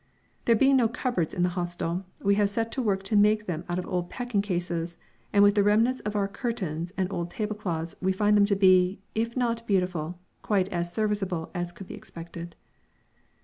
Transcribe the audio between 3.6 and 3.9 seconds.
out of